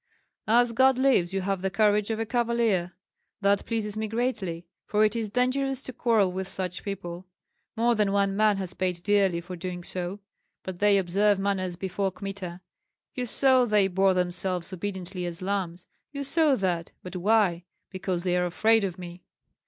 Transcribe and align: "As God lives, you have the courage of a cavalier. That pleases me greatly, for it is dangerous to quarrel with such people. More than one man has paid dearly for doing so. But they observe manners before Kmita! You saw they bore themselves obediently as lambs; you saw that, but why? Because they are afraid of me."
"As 0.47 0.71
God 0.71 0.97
lives, 0.97 1.31
you 1.31 1.41
have 1.41 1.61
the 1.61 1.69
courage 1.69 2.09
of 2.09 2.19
a 2.19 2.25
cavalier. 2.25 2.93
That 3.41 3.67
pleases 3.67 3.95
me 3.95 4.07
greatly, 4.07 4.65
for 4.87 5.05
it 5.05 5.15
is 5.15 5.29
dangerous 5.29 5.83
to 5.83 5.93
quarrel 5.93 6.31
with 6.31 6.47
such 6.47 6.83
people. 6.83 7.27
More 7.77 7.93
than 7.93 8.11
one 8.11 8.35
man 8.35 8.57
has 8.57 8.73
paid 8.73 9.03
dearly 9.03 9.39
for 9.41 9.55
doing 9.55 9.83
so. 9.83 10.19
But 10.63 10.79
they 10.79 10.97
observe 10.97 11.37
manners 11.37 11.75
before 11.75 12.11
Kmita! 12.11 12.61
You 13.13 13.27
saw 13.27 13.65
they 13.65 13.87
bore 13.87 14.15
themselves 14.15 14.73
obediently 14.73 15.27
as 15.27 15.39
lambs; 15.39 15.85
you 16.11 16.23
saw 16.23 16.55
that, 16.55 16.91
but 17.03 17.15
why? 17.15 17.65
Because 17.91 18.23
they 18.23 18.35
are 18.35 18.47
afraid 18.47 18.83
of 18.83 18.97
me." 18.97 19.21